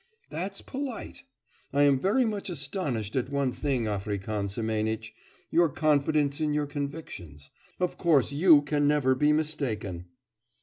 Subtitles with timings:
[0.31, 1.25] 'That's polite!
[1.71, 5.13] I am very much astonished at one thing, African Semenitch;
[5.51, 10.05] your confidence in your convictions; of course you can never be mistaken.